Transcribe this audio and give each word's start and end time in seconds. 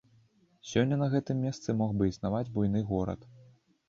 Сёння 0.69 0.95
на 1.01 1.09
гэтым 1.13 1.43
месцы 1.47 1.75
мог 1.81 1.91
бы 1.99 2.07
існаваць 2.13 2.47
буйны 2.57 2.81
горад. 2.93 3.29